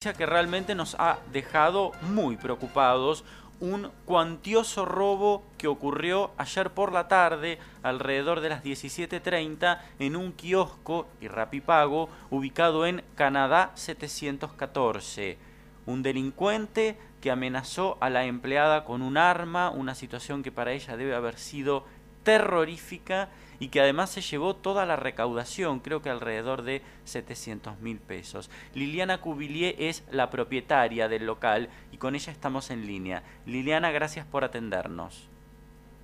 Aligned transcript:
que 0.00 0.24
realmente 0.24 0.74
nos 0.74 0.96
ha 0.98 1.18
dejado 1.30 1.92
muy 2.00 2.38
preocupados. 2.38 3.22
Un 3.60 3.90
cuantioso 4.06 4.86
robo 4.86 5.42
que 5.58 5.68
ocurrió 5.68 6.30
ayer 6.38 6.70
por 6.70 6.90
la 6.90 7.06
tarde, 7.06 7.58
alrededor 7.82 8.40
de 8.40 8.48
las 8.48 8.64
17.30, 8.64 9.78
en 9.98 10.16
un 10.16 10.32
kiosco 10.32 11.06
y 11.20 11.28
rapipago 11.28 12.08
ubicado 12.30 12.86
en 12.86 13.02
Canadá 13.14 13.72
714. 13.74 15.36
Un 15.84 16.02
delincuente 16.02 16.96
que 17.20 17.30
amenazó 17.30 17.98
a 18.00 18.08
la 18.08 18.24
empleada 18.24 18.86
con 18.86 19.02
un 19.02 19.18
arma, 19.18 19.68
una 19.68 19.94
situación 19.94 20.42
que 20.42 20.50
para 20.50 20.72
ella 20.72 20.96
debe 20.96 21.14
haber 21.14 21.36
sido 21.38 21.84
terrorífica 22.22 23.28
y 23.58 23.68
que 23.68 23.80
además 23.80 24.10
se 24.10 24.22
llevó 24.22 24.56
toda 24.56 24.86
la 24.86 24.96
recaudación, 24.96 25.80
creo 25.80 26.00
que 26.00 26.08
alrededor 26.08 26.62
de 26.62 26.82
700 27.04 27.78
mil 27.80 27.98
pesos. 27.98 28.50
Liliana 28.74 29.20
Cubillier 29.20 29.74
es 29.78 30.06
la 30.10 30.30
propietaria 30.30 31.08
del 31.08 31.26
local 31.26 31.68
y 31.92 31.98
con 31.98 32.14
ella 32.14 32.32
estamos 32.32 32.70
en 32.70 32.86
línea. 32.86 33.22
Liliana, 33.46 33.90
gracias 33.90 34.24
por 34.26 34.44
atendernos. 34.44 35.28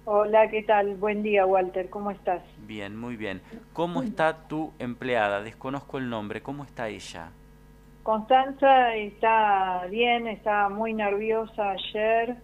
Hola, 0.04 0.48
¿qué 0.48 0.62
tal? 0.62 0.94
Buen 0.94 1.24
día, 1.24 1.46
Walter. 1.46 1.90
¿Cómo 1.90 2.12
estás? 2.12 2.40
Bien, 2.58 2.96
muy 2.96 3.16
bien. 3.16 3.40
¿Cómo 3.72 4.02
está 4.02 4.46
tu 4.46 4.72
empleada? 4.78 5.42
Desconozco 5.42 5.98
el 5.98 6.08
nombre. 6.08 6.42
¿Cómo 6.42 6.62
está 6.62 6.88
ella? 6.88 7.30
Constanza 8.04 8.94
está 8.94 9.84
bien, 9.90 10.28
está 10.28 10.68
muy 10.68 10.94
nerviosa 10.94 11.70
ayer. 11.72 12.36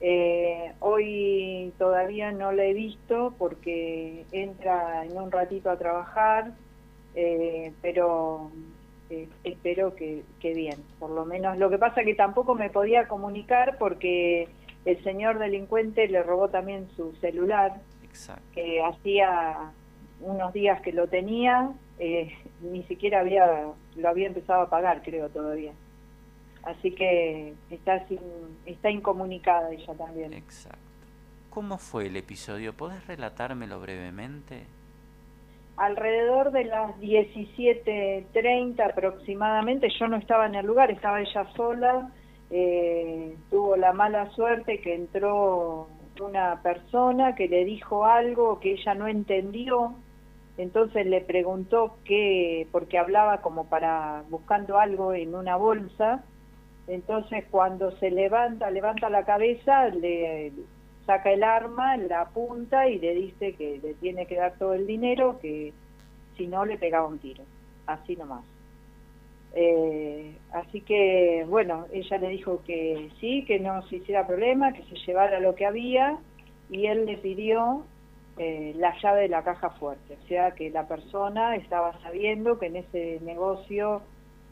Eh, 0.00 0.72
hoy 0.80 1.74
todavía 1.78 2.32
no 2.32 2.52
la 2.52 2.64
he 2.64 2.72
visto 2.72 3.34
porque 3.38 4.24
entra 4.32 5.04
en 5.04 5.16
un 5.16 5.30
ratito 5.30 5.70
a 5.70 5.76
trabajar, 5.76 6.52
eh, 7.14 7.72
pero 7.82 8.50
eh, 9.10 9.28
espero 9.44 9.94
que, 9.94 10.24
bien, 10.42 10.76
por 10.98 11.10
lo 11.10 11.26
menos. 11.26 11.58
Lo 11.58 11.68
que 11.68 11.78
pasa 11.78 12.02
que 12.02 12.14
tampoco 12.14 12.54
me 12.54 12.70
podía 12.70 13.08
comunicar 13.08 13.76
porque 13.78 14.48
el 14.86 15.02
señor 15.04 15.38
delincuente 15.38 16.08
le 16.08 16.22
robó 16.22 16.48
también 16.48 16.88
su 16.96 17.14
celular, 17.16 17.80
que 18.54 18.82
hacía 18.82 19.72
unos 20.20 20.52
días 20.52 20.80
que 20.80 20.92
lo 20.92 21.08
tenía, 21.08 21.72
ni 22.62 22.82
siquiera 22.84 23.20
había 23.20 23.66
lo 23.96 24.08
había 24.08 24.26
empezado 24.28 24.62
a 24.62 24.70
pagar, 24.70 25.02
creo, 25.02 25.28
todavía. 25.28 25.72
Así 26.62 26.92
que 26.92 27.54
está, 27.70 28.06
sin, 28.06 28.18
está 28.66 28.90
incomunicada 28.90 29.70
ella 29.70 29.94
también. 29.94 30.32
Exacto. 30.32 30.78
¿Cómo 31.50 31.78
fue 31.78 32.06
el 32.06 32.16
episodio? 32.16 32.74
¿Podés 32.74 33.06
relatármelo 33.06 33.80
brevemente? 33.80 34.66
Alrededor 35.76 36.52
de 36.52 36.64
las 36.64 36.94
17.30 37.00 38.90
aproximadamente, 38.90 39.88
yo 39.98 40.06
no 40.06 40.16
estaba 40.16 40.46
en 40.46 40.54
el 40.54 40.66
lugar, 40.66 40.90
estaba 40.90 41.20
ella 41.20 41.46
sola, 41.56 42.12
eh, 42.50 43.34
tuvo 43.48 43.76
la 43.76 43.92
mala 43.92 44.30
suerte 44.30 44.80
que 44.80 44.94
entró 44.94 45.88
una 46.20 46.60
persona 46.62 47.34
que 47.34 47.48
le 47.48 47.64
dijo 47.64 48.04
algo 48.04 48.60
que 48.60 48.72
ella 48.72 48.94
no 48.94 49.08
entendió, 49.08 49.94
entonces 50.58 51.06
le 51.06 51.22
preguntó 51.22 51.96
qué, 52.04 52.68
porque 52.70 52.98
hablaba 52.98 53.40
como 53.40 53.64
para 53.64 54.22
buscando 54.28 54.78
algo 54.78 55.14
en 55.14 55.34
una 55.34 55.56
bolsa, 55.56 56.22
entonces 56.90 57.44
cuando 57.50 57.90
se 57.98 58.10
levanta, 58.10 58.70
levanta 58.70 59.08
la 59.08 59.24
cabeza, 59.24 59.88
le 59.88 60.52
saca 61.06 61.30
el 61.32 61.42
arma, 61.42 61.96
la 61.96 62.22
apunta 62.22 62.88
y 62.88 62.98
le 62.98 63.14
dice 63.14 63.54
que 63.54 63.80
le 63.82 63.94
tiene 63.94 64.26
que 64.26 64.36
dar 64.36 64.54
todo 64.58 64.74
el 64.74 64.86
dinero, 64.86 65.38
que 65.40 65.72
si 66.36 66.46
no 66.46 66.64
le 66.64 66.78
pegaba 66.78 67.06
un 67.06 67.18
tiro, 67.18 67.44
así 67.86 68.16
nomás. 68.16 68.44
Eh, 69.52 70.36
así 70.52 70.80
que, 70.82 71.44
bueno, 71.48 71.86
ella 71.92 72.18
le 72.18 72.28
dijo 72.28 72.62
que 72.64 73.10
sí, 73.20 73.44
que 73.44 73.58
no 73.58 73.82
se 73.88 73.96
hiciera 73.96 74.26
problema, 74.26 74.72
que 74.72 74.84
se 74.84 74.96
llevara 75.06 75.40
lo 75.40 75.54
que 75.54 75.66
había 75.66 76.18
y 76.70 76.86
él 76.86 77.06
le 77.06 77.18
pidió 77.18 77.84
eh, 78.38 78.72
la 78.76 78.94
llave 79.00 79.22
de 79.22 79.28
la 79.28 79.42
caja 79.42 79.70
fuerte, 79.70 80.16
o 80.22 80.28
sea 80.28 80.52
que 80.52 80.70
la 80.70 80.86
persona 80.86 81.56
estaba 81.56 82.00
sabiendo 82.00 82.58
que 82.58 82.66
en 82.66 82.76
ese 82.76 83.18
negocio 83.22 84.02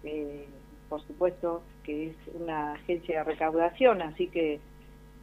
eh, 0.02 0.46
por 0.88 1.06
supuesto 1.06 1.62
que 1.82 2.10
es 2.10 2.16
una 2.34 2.74
agencia 2.74 3.18
de 3.18 3.24
recaudación, 3.24 4.02
así 4.02 4.28
que 4.28 4.60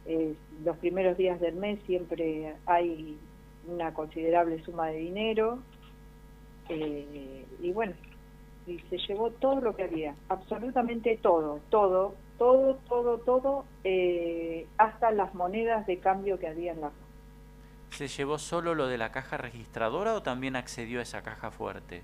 eh, 0.06 0.34
los 0.64 0.76
primeros 0.78 1.16
días 1.16 1.40
del 1.40 1.56
mes 1.56 1.80
siempre 1.86 2.54
hay 2.66 3.18
una 3.66 3.92
considerable 3.92 4.62
suma 4.62 4.88
de 4.88 4.98
dinero 4.98 5.58
eh, 6.68 7.44
y 7.60 7.72
bueno, 7.72 7.94
y 8.66 8.78
se 8.90 8.98
llevó 8.98 9.30
todo 9.30 9.60
lo 9.60 9.76
que 9.76 9.84
había, 9.84 10.14
absolutamente 10.28 11.18
todo, 11.22 11.60
todo, 11.70 12.14
todo, 12.38 12.76
todo, 12.88 13.18
todo, 13.18 13.64
eh, 13.84 14.66
hasta 14.78 15.10
las 15.10 15.34
monedas 15.34 15.86
de 15.86 15.98
cambio 15.98 16.38
que 16.38 16.48
había 16.48 16.72
en 16.72 16.80
la 16.80 16.90
¿Se 17.90 18.08
llevó 18.08 18.38
solo 18.38 18.74
lo 18.74 18.88
de 18.88 18.98
la 18.98 19.10
caja 19.10 19.36
registradora 19.36 20.14
o 20.14 20.22
también 20.22 20.56
accedió 20.56 20.98
a 20.98 21.02
esa 21.02 21.22
caja 21.22 21.50
fuerte? 21.50 22.02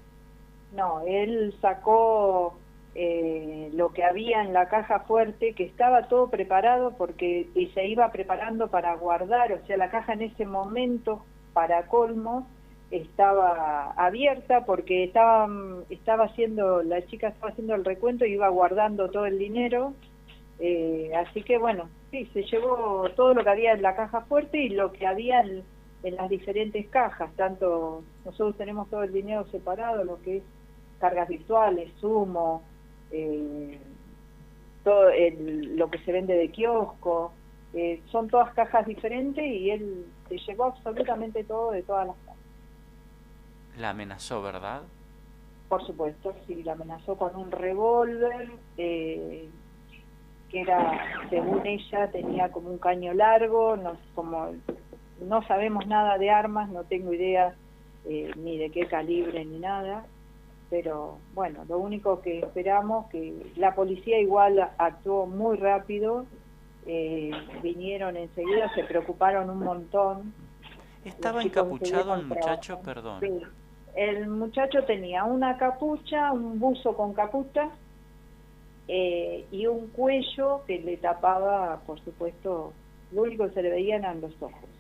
No, 0.73 1.03
él 1.07 1.55
sacó 1.61 2.59
eh, 2.95 3.71
lo 3.73 3.93
que 3.93 4.05
había 4.05 4.43
en 4.43 4.53
la 4.53 4.69
caja 4.69 5.01
fuerte, 5.01 5.55
que 5.55 5.65
estaba 5.65 6.09
todo 6.09 6.29
preparado 6.29 6.95
porque 6.99 7.49
y 7.55 7.69
se 7.69 7.87
iba 7.87 8.11
preparando 8.13 8.69
para 8.69 8.95
guardar, 8.97 9.53
o 9.53 9.67
sea, 9.67 9.79
la 9.79 9.91
caja 9.91 10.13
en 10.13 10.23
ese 10.23 10.45
momento, 10.45 11.25
para 11.55 11.87
colmo, 11.87 12.47
estaba 12.91 13.93
abierta 13.93 14.67
porque 14.67 15.05
estaba, 15.05 15.49
estaba 15.89 16.25
haciendo, 16.25 16.83
la 16.83 17.05
chica 17.07 17.29
estaba 17.29 17.53
haciendo 17.53 17.75
el 17.75 17.85
recuento 17.85 18.27
y 18.27 18.35
iba 18.35 18.49
guardando 18.49 19.11
todo 19.11 19.25
el 19.25 19.39
dinero, 19.39 19.95
eh, 20.59 21.13
así 21.17 21.43
que 21.43 21.57
bueno, 21.57 21.89
sí, 22.11 22.27
se 22.35 22.43
llevó 22.43 23.09
todo 23.17 23.33
lo 23.33 23.43
que 23.43 23.51
había 23.51 23.73
en 23.73 23.81
la 23.81 23.97
caja 23.97 24.21
fuerte 24.23 24.59
y 24.59 24.69
lo 24.69 24.93
que 24.93 25.07
había 25.07 25.41
en, 25.41 25.65
en 26.03 26.17
las 26.17 26.29
diferentes 26.29 26.87
cajas, 26.89 27.35
tanto 27.37 28.05
nosotros 28.27 28.59
tenemos 28.59 28.91
todo 28.91 29.03
el 29.03 29.13
dinero 29.13 29.47
separado, 29.47 30.05
lo 30.05 30.21
que 30.21 30.39
es 30.39 30.43
cargas 30.99 31.29
virtuales, 31.29 31.91
sumo, 31.99 32.63
eh, 33.13 33.79
todo 34.85 35.05
lo 35.77 35.91
que 35.91 35.99
se 35.99 36.13
vende 36.13 36.35
de 36.35 36.51
kiosco, 36.51 37.33
eh, 37.75 38.03
son 38.11 38.29
todas 38.29 38.53
cajas 38.55 38.87
diferentes 38.87 39.45
y 39.45 39.71
él 39.71 40.07
se 40.29 40.39
llevó 40.39 40.65
absolutamente 40.65 41.45
todo 41.45 41.71
de 41.71 41.83
todas 41.83 42.07
las 42.07 42.17
cajas. 42.17 42.41
La 43.79 43.91
amenazó, 43.91 44.43
¿verdad? 44.43 44.83
Por 45.69 45.87
supuesto, 45.87 46.35
sí, 46.47 46.63
la 46.63 46.73
amenazó 46.73 47.17
con 47.17 47.35
un 47.35 47.51
revólver, 47.51 48.51
eh, 48.77 49.49
que 50.51 50.61
era, 50.61 51.29
según 51.31 51.67
ella, 51.67 52.11
tenía 52.11 52.53
como 52.53 52.69
un 52.69 52.79
caño 52.79 53.15
largo, 53.15 53.77
no, 53.79 53.97
como, 54.15 54.51
no 55.23 55.43
sabemos 55.47 55.87
nada 55.87 56.19
de 56.19 56.29
armas, 56.29 56.69
no 56.69 56.85
tengo 56.85 57.15
idea 57.15 57.55
eh, 58.05 58.31
ni 58.37 58.59
de 58.59 58.69
qué 58.69 58.87
calibre 58.87 59.47
ni 59.47 59.59
nada, 59.59 60.05
pero 60.73 61.19
bueno, 61.35 61.67
lo 61.69 61.77
único 61.77 62.23
que 62.23 62.39
esperamos 62.39 63.11
que 63.11 63.53
la 63.57 63.75
policía 63.75 64.19
igual 64.19 64.59
actuó 64.79 65.27
muy 65.27 65.59
rápido, 65.59 66.25
eh, 66.87 67.31
vinieron 67.63 68.17
enseguida, 68.17 68.75
se 68.75 68.83
preocuparon 68.85 69.51
un 69.51 69.59
montón. 69.59 70.33
¿Estaba 71.05 71.43
encapuchado 71.43 72.15
el 72.15 72.25
muchacho? 72.25 72.81
Perdón. 72.83 73.21
El 73.95 74.29
muchacho 74.29 74.83
tenía 74.85 75.25
una 75.25 75.59
capucha, 75.59 76.33
un 76.33 76.59
buzo 76.59 76.97
con 76.97 77.13
capucha 77.13 77.69
eh, 78.89 79.45
y 79.53 79.67
un 79.67 79.89
cuello 79.89 80.63
que 80.67 80.79
le 80.79 80.97
tapaba, 80.97 81.83
por 81.87 82.01
supuesto, 82.01 82.73
lo 83.11 83.23
único 83.25 83.47
que 83.47 83.53
se 83.53 83.63
le 83.63 83.69
veían 83.69 84.05
eran 84.05 84.23
los 84.23 84.33
ojos. 84.41 84.71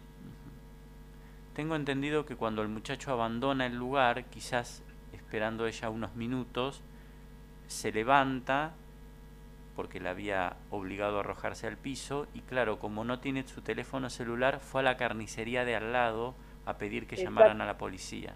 Tengo 1.52 1.76
entendido 1.76 2.24
que 2.24 2.34
cuando 2.34 2.62
el 2.62 2.68
muchacho 2.68 3.12
abandona 3.12 3.66
el 3.66 3.76
lugar, 3.76 4.24
quizás 4.30 4.82
esperando 5.12 5.66
ella 5.66 5.90
unos 5.90 6.14
minutos, 6.14 6.82
se 7.66 7.92
levanta 7.92 8.72
porque 9.74 10.00
la 10.00 10.10
había 10.10 10.56
obligado 10.70 11.16
a 11.16 11.20
arrojarse 11.20 11.66
al 11.66 11.76
piso 11.76 12.26
y 12.34 12.40
claro, 12.40 12.78
como 12.78 13.04
no 13.04 13.20
tiene 13.20 13.46
su 13.46 13.62
teléfono 13.62 14.10
celular, 14.10 14.60
fue 14.60 14.82
a 14.82 14.84
la 14.84 14.96
carnicería 14.96 15.64
de 15.64 15.76
al 15.76 15.92
lado 15.92 16.34
a 16.66 16.76
pedir 16.76 17.06
que 17.06 17.16
llamaran 17.16 17.60
a 17.60 17.66
la 17.66 17.78
policía. 17.78 18.34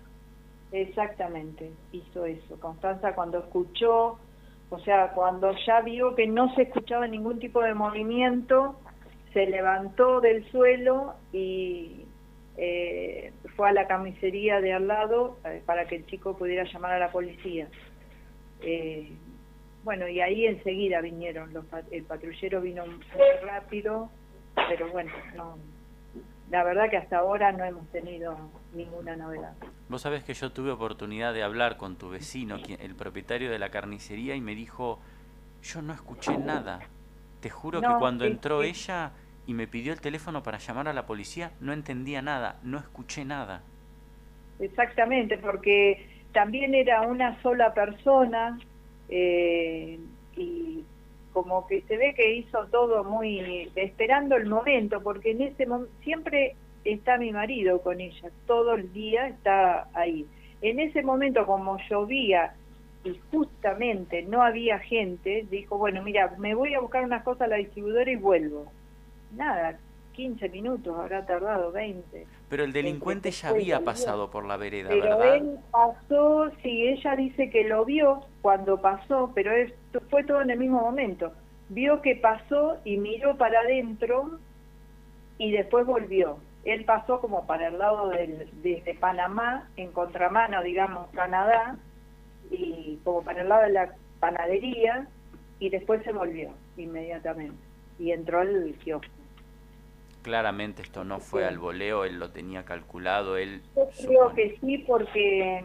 Exactamente, 0.73 1.71
hizo 1.93 2.25
eso. 2.25 2.59
Constanza 2.59 3.15
cuando 3.15 3.39
escuchó, 3.39 4.19
o 4.71 4.79
sea, 4.81 5.11
cuando 5.13 5.55
ya 5.67 5.81
vio 5.83 6.15
que 6.15 6.27
no 6.27 6.55
se 6.55 6.63
escuchaba 6.63 7.07
ningún 7.07 7.39
tipo 7.39 7.61
de 7.63 7.75
movimiento, 7.75 8.81
se 9.33 9.47
levantó 9.47 10.21
del 10.21 10.51
suelo 10.51 11.15
y 11.33 12.06
eh, 12.57 13.33
fue 13.55 13.69
a 13.69 13.73
la 13.73 13.87
camisería 13.87 14.61
de 14.61 14.73
al 14.73 14.87
lado 14.87 15.39
eh, 15.45 15.63
para 15.65 15.87
que 15.87 15.97
el 15.97 16.07
chico 16.07 16.37
pudiera 16.37 16.65
llamar 16.65 16.93
a 16.93 16.99
la 16.99 17.11
policía. 17.11 17.69
Eh, 18.63 19.13
bueno, 19.85 20.09
y 20.09 20.21
ahí 20.21 20.47
enseguida 20.47 21.01
vinieron, 21.01 21.53
los, 21.53 21.65
el 21.91 22.05
patrullero 22.05 22.61
vino 22.61 22.87
muy 22.87 22.99
rápido, 23.43 24.11
pero 24.69 24.91
bueno, 24.91 25.13
no, 25.37 25.59
la 26.51 26.65
verdad 26.65 26.91
que 26.91 26.97
hasta 26.97 27.19
ahora 27.19 27.53
no 27.53 27.65
hemos 27.65 27.87
tenido 27.91 28.37
ninguna 28.73 29.17
novedad. 29.17 29.53
Vos 29.89 30.03
sabés 30.03 30.25
que 30.25 30.35
yo 30.35 30.51
tuve 30.51 30.71
oportunidad 30.71 31.35
de 31.35 31.43
hablar 31.43 31.77
con 31.77 31.97
tu 31.97 32.09
vecino, 32.09 32.57
el 32.57 32.95
propietario 32.95 33.51
de 33.51 33.59
la 33.59 33.69
carnicería, 33.69 34.35
y 34.35 34.41
me 34.41 34.55
dijo, 34.55 35.01
Yo 35.63 35.83
no 35.83 35.93
escuché 35.93 36.37
nada. 36.39 36.81
Te 37.41 37.51
juro 37.51 37.81
que 37.81 37.95
cuando 37.99 38.25
entró 38.25 38.63
ella 38.63 39.13
y 39.47 39.55
me 39.55 39.67
pidió 39.67 39.93
el 39.93 40.01
teléfono 40.01 40.43
para 40.43 40.59
llamar 40.59 40.89
a 40.89 40.93
la 40.93 41.07
policía, 41.07 41.53
no 41.61 41.73
entendía 41.73 42.23
nada, 42.23 42.59
no 42.63 42.79
escuché 42.79 43.25
nada. 43.25 43.63
Exactamente, 44.59 45.39
porque 45.39 46.07
también 46.33 46.75
era 46.75 47.03
una 47.03 47.41
sola 47.43 47.73
persona 47.73 48.59
eh, 49.09 49.99
y 50.37 50.85
como 51.33 51.67
que 51.67 51.83
se 51.83 51.97
ve 51.97 52.15
que 52.15 52.35
hizo 52.35 52.67
todo 52.67 53.05
muy 53.05 53.71
esperando 53.77 54.37
el 54.37 54.47
momento, 54.47 55.03
porque 55.03 55.33
en 55.33 55.43
ese 55.43 55.67
momento 55.67 55.93
siempre 56.03 56.57
está 56.85 57.19
mi 57.19 57.31
marido 57.33 57.83
con 57.83 58.01
ella, 58.01 58.31
todo 58.47 58.75
el 58.75 58.93
día 58.93 59.29
está 59.29 59.89
ahí. 59.93 60.27
En 60.63 60.81
ese 60.81 61.03
momento, 61.03 61.45
como 61.45 61.79
llovía 61.91 62.55
y 63.05 63.21
justamente 63.31 64.23
no 64.23 64.43
había 64.43 64.79
gente, 64.79 65.47
dijo, 65.51 65.79
bueno, 65.79 66.03
mira, 66.03 66.35
me 66.39 66.55
voy 66.55 66.75
a 66.75 66.81
buscar 66.81 67.05
unas 67.05 67.23
cosas 67.23 67.43
a 67.43 67.49
la 67.49 67.57
distribuidora 67.57 68.11
y 68.11 68.17
vuelvo. 68.17 68.73
Nada, 69.37 69.79
15 70.13 70.49
minutos, 70.49 70.99
habrá 70.99 71.27
tardado 71.27 71.71
20. 71.73 72.27
Pero 72.49 72.65
el 72.65 72.73
delincuente 72.73 73.31
ya 73.31 73.51
había 73.51 73.81
pasado 73.81 74.31
por 74.31 74.47
la 74.47 74.57
vereda, 74.57 74.89
pero 74.89 75.23
él 75.23 75.59
pasó, 75.71 76.51
sí, 76.63 76.89
ella 76.89 77.15
dice 77.17 77.51
que 77.51 77.65
lo 77.65 77.85
vio 77.85 78.25
cuando 78.41 78.81
pasó, 78.81 79.31
pero 79.35 79.53
esto 79.53 80.01
fue 80.09 80.25
todo 80.25 80.41
en 80.41 80.51
el 80.51 80.59
mismo 80.59 80.81
momento. 80.81 81.33
Vio 81.69 82.01
que 82.01 82.17
pasó 82.17 82.79
y 82.85 82.97
miró 82.97 83.37
para 83.37 83.61
adentro 83.61 84.39
y 85.37 85.53
después 85.53 85.85
volvió. 85.85 86.39
Él 86.65 86.85
pasó 86.85 87.21
como 87.21 87.47
para 87.47 87.69
el 87.69 87.79
lado 87.79 88.09
del, 88.09 88.49
desde 88.63 88.95
Panamá, 88.95 89.69
en 89.77 89.93
contramano, 89.93 90.63
digamos, 90.63 91.09
Canadá, 91.11 91.77
y 92.51 92.99
como 93.05 93.23
para 93.23 93.43
el 93.43 93.49
lado 93.49 93.63
de 93.65 93.71
la 93.71 93.95
panadería, 94.19 95.07
y 95.59 95.69
después 95.69 96.03
se 96.05 96.13
volvió 96.13 96.51
inmediatamente 96.77 97.57
y 97.99 98.13
entró 98.13 98.41
al 98.41 98.75
kiosco 98.83 99.16
claramente 100.27 100.83
esto 100.83 101.05
no 101.05 101.21
fue 101.21 101.45
al 101.45 101.57
voleo, 101.57 102.05
él 102.05 102.19
lo 102.19 102.33
tenía 102.33 102.65
calculado, 102.65 103.37
él... 103.37 103.63
Yo 103.77 103.89
creo 104.09 104.35
que 104.35 104.59
sí, 104.61 104.79
porque 104.79 105.65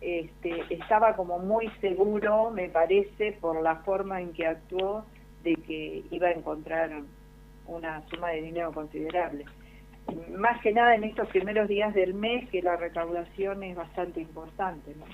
este, 0.00 0.64
estaba 0.70 1.14
como 1.14 1.38
muy 1.38 1.68
seguro, 1.82 2.50
me 2.50 2.70
parece, 2.70 3.32
por 3.32 3.60
la 3.60 3.76
forma 3.76 4.22
en 4.22 4.32
que 4.32 4.46
actuó, 4.46 5.04
de 5.44 5.56
que 5.56 6.04
iba 6.10 6.28
a 6.28 6.32
encontrar 6.32 6.90
una 7.66 8.02
suma 8.08 8.30
de 8.30 8.40
dinero 8.40 8.72
considerable. 8.72 9.44
Más 10.34 10.58
que 10.62 10.72
nada 10.72 10.94
en 10.94 11.04
estos 11.04 11.28
primeros 11.28 11.68
días 11.68 11.92
del 11.92 12.14
mes, 12.14 12.48
que 12.48 12.62
la 12.62 12.76
recaudación 12.76 13.62
es 13.62 13.76
bastante 13.76 14.22
importante. 14.22 14.94
¿no? 14.98 15.04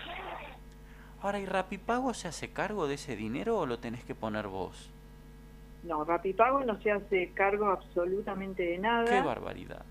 Ahora, 1.20 1.41
¿y 1.41 1.46
Rapipago 1.46 2.14
se 2.14 2.29
hace 2.29 2.52
cargo 2.52 2.87
de 2.87 2.94
ese 2.94 3.17
dinero 3.17 3.58
o 3.58 3.67
lo 3.67 3.81
tenés 3.81 4.05
que 4.05 4.14
poner 4.14 4.46
vos? 4.46 4.94
No, 5.84 6.02
Rapipago 6.04 6.64
no 6.64 6.81
se 6.81 6.90
hace 6.90 7.32
cargo 7.34 7.66
absolutamente 7.66 8.62
de 8.62 8.78
nada. 8.78 9.04
¡Qué 9.04 9.20
barbaridad! 9.20 9.84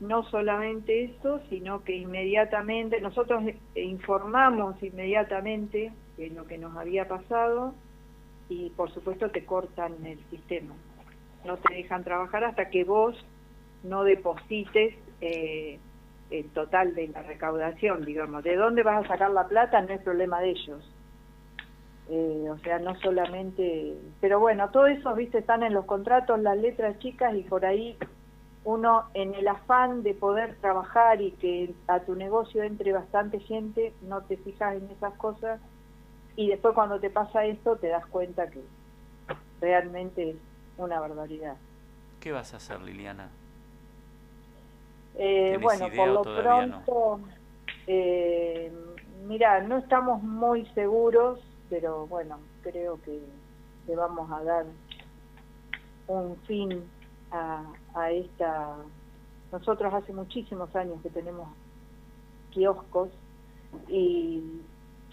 No 0.00 0.22
solamente 0.24 1.04
eso, 1.04 1.40
sino 1.48 1.82
que 1.82 1.96
inmediatamente, 1.96 3.00
nosotros 3.00 3.42
informamos 3.74 4.80
inmediatamente 4.82 5.92
de 6.16 6.30
lo 6.30 6.46
que 6.46 6.58
nos 6.58 6.76
había 6.76 7.08
pasado 7.08 7.74
y 8.48 8.70
por 8.70 8.92
supuesto 8.92 9.30
te 9.30 9.44
cortan 9.44 9.94
el 10.04 10.22
sistema. 10.30 10.74
No 11.44 11.56
te 11.56 11.74
dejan 11.74 12.04
trabajar 12.04 12.44
hasta 12.44 12.68
que 12.68 12.84
vos 12.84 13.16
no 13.82 14.04
deposites 14.04 14.94
eh, 15.20 15.78
el 16.30 16.50
total 16.50 16.94
de 16.94 17.08
la 17.08 17.22
recaudación, 17.22 18.04
digamos. 18.04 18.44
¿De 18.44 18.56
dónde 18.56 18.82
vas 18.82 19.04
a 19.04 19.08
sacar 19.08 19.30
la 19.30 19.48
plata? 19.48 19.80
No 19.80 19.94
es 19.94 20.02
problema 20.02 20.40
de 20.40 20.50
ellos 20.50 20.97
eh, 22.10 22.48
o 22.50 22.58
sea, 22.58 22.78
no 22.78 22.98
solamente... 23.00 23.94
Pero 24.20 24.40
bueno, 24.40 24.70
todo 24.70 24.86
eso, 24.86 25.14
viste, 25.14 25.38
están 25.38 25.62
en 25.62 25.74
los 25.74 25.84
contratos, 25.84 26.40
las 26.40 26.56
letras 26.56 26.98
chicas 26.98 27.34
y 27.34 27.42
por 27.42 27.64
ahí 27.64 27.96
uno 28.64 29.04
en 29.14 29.34
el 29.34 29.48
afán 29.48 30.02
de 30.02 30.14
poder 30.14 30.56
trabajar 30.60 31.20
y 31.22 31.32
que 31.32 31.74
a 31.86 32.00
tu 32.00 32.14
negocio 32.14 32.62
entre 32.62 32.92
bastante 32.92 33.40
gente, 33.40 33.94
no 34.02 34.22
te 34.22 34.36
fijas 34.36 34.76
en 34.76 34.90
esas 34.90 35.14
cosas 35.14 35.60
y 36.36 36.48
después 36.48 36.74
cuando 36.74 37.00
te 37.00 37.10
pasa 37.10 37.44
esto 37.44 37.76
te 37.76 37.88
das 37.88 38.06
cuenta 38.06 38.48
que 38.48 38.60
realmente 39.60 40.30
es 40.30 40.36
una 40.76 41.00
barbaridad. 41.00 41.56
¿Qué 42.20 42.32
vas 42.32 42.54
a 42.54 42.58
hacer, 42.58 42.80
Liliana? 42.80 43.28
Eh, 45.16 45.58
bueno, 45.60 45.86
por 45.96 46.08
lo 46.08 46.22
pronto, 46.22 47.20
eh, 47.86 48.72
mira, 49.26 49.62
no 49.62 49.78
estamos 49.78 50.22
muy 50.22 50.66
seguros 50.74 51.40
pero 51.68 52.06
bueno, 52.06 52.38
creo 52.62 53.00
que 53.02 53.20
le 53.86 53.96
vamos 53.96 54.30
a 54.30 54.42
dar 54.42 54.66
un 56.06 56.36
fin 56.46 56.84
a, 57.30 57.64
a 57.94 58.10
esta... 58.10 58.76
Nosotros 59.52 59.94
hace 59.94 60.12
muchísimos 60.12 60.74
años 60.76 61.00
que 61.02 61.08
tenemos 61.10 61.48
kioscos 62.50 63.08
y 63.88 64.60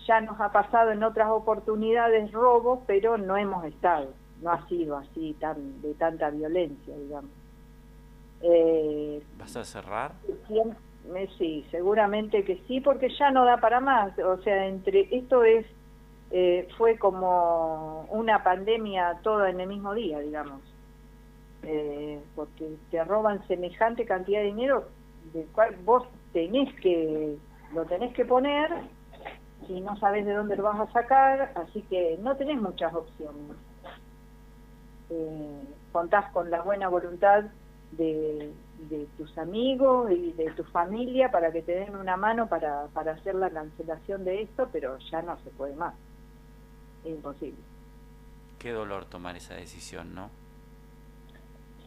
ya 0.06 0.22
nos 0.22 0.40
ha 0.40 0.52
pasado 0.52 0.92
en 0.92 1.04
otras 1.04 1.30
oportunidades 1.30 2.32
robos, 2.32 2.80
pero 2.86 3.18
no 3.18 3.38
hemos 3.38 3.66
estado, 3.66 4.14
no 4.42 4.52
ha 4.52 4.68
sido 4.68 4.98
así 4.98 5.36
tan 5.40 5.82
de 5.82 5.94
tanta 5.96 6.30
violencia, 6.30 6.96
digamos. 6.98 7.32
Eh, 8.42 9.24
¿Vas 9.38 9.56
a 9.56 9.64
cerrar? 9.64 10.14
Sí, 11.38 11.66
seguramente 11.72 12.44
que 12.44 12.62
sí, 12.68 12.82
porque 12.82 13.10
ya 13.18 13.32
no 13.32 13.46
da 13.46 13.58
para 13.58 13.80
más. 13.80 14.18
O 14.20 14.38
sea, 14.42 14.68
entre 14.68 15.08
esto 15.16 15.44
es 15.44 15.66
eh, 16.32 16.68
fue 16.78 16.98
como 16.98 18.08
una 18.10 18.44
pandemia 18.44 19.20
toda 19.22 19.50
en 19.50 19.60
el 19.60 19.68
mismo 19.68 19.94
día, 19.94 20.20
digamos. 20.20 20.62
Eh, 21.64 22.22
porque 22.36 22.76
te 22.92 23.04
roban 23.04 23.46
semejante 23.48 24.06
cantidad 24.06 24.40
de 24.40 24.48
dinero 24.48 24.88
del 25.34 25.48
cual 25.48 25.76
vos 25.84 26.04
tenés 26.32 26.74
que, 26.80 27.38
lo 27.74 27.86
tenés 27.86 28.14
que 28.14 28.26
poner 28.26 28.70
y 29.68 29.82
no 29.82 29.98
sabes 29.98 30.26
de 30.26 30.34
dónde 30.34 30.58
lo 30.58 30.64
vas 30.64 30.80
a 30.80 30.92
sacar, 30.92 31.54
así 31.56 31.82
que 31.84 32.20
no 32.22 32.36
tenés 32.36 32.62
muchas 32.62 32.94
opciones. 32.94 33.58
Eh, 35.10 35.64
contás 35.92 36.32
con 36.34 36.52
la 36.52 36.62
buena 36.62 36.88
voluntad 36.88 37.46
de, 37.92 38.52
de, 38.90 39.08
tus 39.18 39.36
amigos 39.38 40.12
y 40.12 40.34
de 40.34 40.52
tu 40.52 40.64
familia 40.66 41.32
para 41.32 41.52
que 41.52 41.62
te 41.62 41.72
den 41.72 41.96
una 41.96 42.18
mano 42.18 42.48
para, 42.48 42.88
para 42.94 43.14
hacer 43.14 43.36
la 43.36 43.50
cancelación 43.50 44.24
de 44.26 44.44
esto, 44.44 44.70
pero 44.72 44.98
ya 45.12 45.22
no 45.22 45.38
se 45.40 45.50
puede 45.52 45.76
más 45.76 45.94
imposible. 47.10 47.60
Qué 48.60 48.72
dolor 48.72 49.06
tomar 49.06 49.36
esa 49.36 49.54
decisión, 49.56 50.16
¿no? 50.16 50.30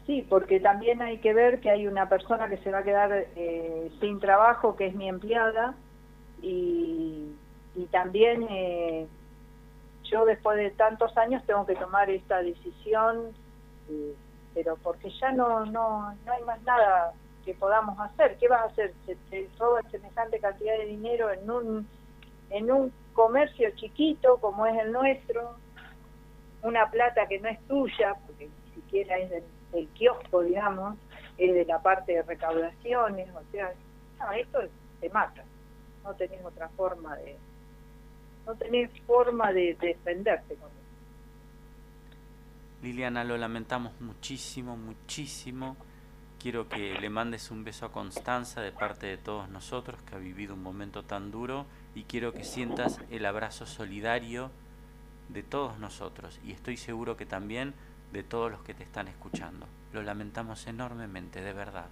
Sí, 0.05 0.25
porque 0.27 0.59
también 0.59 1.01
hay 1.01 1.19
que 1.19 1.33
ver 1.33 1.59
que 1.59 1.69
hay 1.69 1.85
una 1.85 2.09
persona 2.09 2.49
que 2.49 2.57
se 2.57 2.71
va 2.71 2.79
a 2.79 2.83
quedar 2.83 3.11
eh, 3.35 3.91
sin 3.99 4.19
trabajo, 4.19 4.75
que 4.75 4.87
es 4.87 4.95
mi 4.95 5.07
empleada, 5.07 5.75
y, 6.41 7.31
y 7.75 7.85
también 7.91 8.47
eh, 8.49 9.07
yo 10.05 10.25
después 10.25 10.57
de 10.57 10.71
tantos 10.71 11.15
años 11.17 11.43
tengo 11.45 11.65
que 11.65 11.75
tomar 11.75 12.09
esta 12.09 12.41
decisión, 12.41 13.33
eh, 13.89 14.15
pero 14.53 14.77
porque 14.77 15.11
ya 15.11 15.31
no, 15.31 15.65
no, 15.65 16.15
no 16.25 16.31
hay 16.31 16.43
más 16.43 16.61
nada 16.63 17.13
que 17.45 17.53
podamos 17.53 17.99
hacer. 17.99 18.37
¿Qué 18.37 18.47
vas 18.47 18.61
a 18.61 18.65
hacer? 18.65 18.93
Se 19.05 19.15
te 19.29 19.47
roba 19.59 19.81
semejante 19.91 20.39
cantidad 20.39 20.77
de 20.77 20.85
dinero 20.85 21.29
en 21.31 21.49
un, 21.49 21.87
en 22.49 22.71
un 22.71 22.91
comercio 23.19 23.69
chiquito 23.75 24.37
como 24.37 24.65
es 24.65 24.79
el 24.79 24.93
nuestro, 24.93 25.57
una 26.63 26.89
plata 26.89 27.27
que 27.27 27.37
no 27.37 27.49
es 27.49 27.59
tuya, 27.67 28.15
porque 28.25 28.47
ni 28.47 28.73
siquiera 28.75 29.17
es 29.17 29.29
del, 29.29 29.87
kiosco, 29.89 30.41
digamos, 30.41 30.97
es 31.37 31.53
de 31.53 31.65
la 31.65 31.81
parte 31.81 32.13
de 32.13 32.21
recaudaciones, 32.21 33.27
o 33.35 33.41
sea, 33.51 33.73
esto 34.37 34.59
te 35.01 35.09
mata, 35.09 35.43
no 36.05 36.13
tenés 36.13 36.45
otra 36.45 36.69
forma 36.69 37.17
de, 37.17 37.35
no 38.45 38.55
tenés 38.55 38.89
forma 39.01 39.51
de, 39.51 39.75
defenderte 39.81 40.55
con 40.55 40.69
eso. 40.69 40.79
Liliana, 42.81 43.25
lo 43.25 43.35
lamentamos 43.35 43.99
muchísimo, 43.99 44.77
muchísimo. 44.77 45.75
Quiero 46.41 46.69
que 46.69 46.97
le 46.97 47.09
mandes 47.09 47.51
un 47.51 47.65
beso 47.65 47.85
a 47.85 47.91
Constanza 47.91 48.61
de 48.61 48.71
parte 48.71 49.07
de 49.07 49.17
todos 49.17 49.49
nosotros 49.49 50.01
que 50.03 50.15
ha 50.15 50.19
vivido 50.19 50.53
un 50.53 50.63
momento 50.63 51.03
tan 51.03 51.31
duro 51.31 51.65
y 51.95 52.03
quiero 52.03 52.33
que 52.33 52.43
sientas 52.43 53.01
el 53.09 53.25
abrazo 53.25 53.65
solidario 53.65 54.51
de 55.29 55.43
todos 55.43 55.79
nosotros 55.79 56.39
y 56.43 56.51
estoy 56.51 56.77
seguro 56.77 57.17
que 57.17 57.25
también 57.25 57.73
de 58.11 58.23
todos 58.23 58.51
los 58.51 58.63
que 58.63 58.73
te 58.73 58.83
están 58.83 59.07
escuchando. 59.07 59.67
Lo 59.93 60.01
lamentamos 60.03 60.65
enormemente, 60.67 61.41
de 61.41 61.53
verdad. 61.53 61.87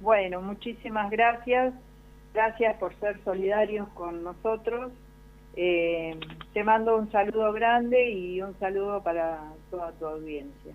Bueno, 0.00 0.40
muchísimas 0.40 1.10
gracias. 1.10 1.74
Gracias 2.34 2.76
por 2.76 2.94
ser 3.00 3.22
solidarios 3.24 3.88
con 3.90 4.22
nosotros. 4.22 4.92
Eh, 5.56 6.18
te 6.52 6.62
mando 6.62 6.96
un 6.96 7.10
saludo 7.10 7.52
grande 7.52 8.10
y 8.10 8.40
un 8.42 8.56
saludo 8.58 9.02
para 9.02 9.40
toda 9.70 9.92
tu 9.92 10.06
audiencia. 10.06 10.74